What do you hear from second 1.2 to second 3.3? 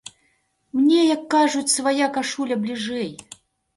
кажуць, свая кашуля бліжэй.